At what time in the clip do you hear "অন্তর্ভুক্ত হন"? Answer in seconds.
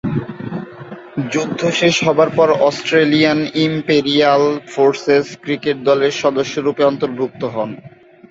6.85-7.69